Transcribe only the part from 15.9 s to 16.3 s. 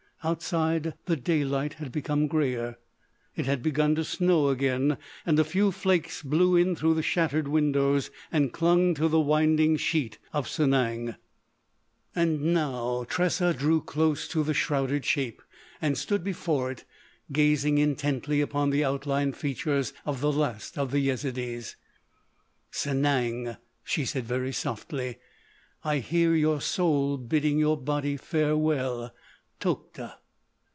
stood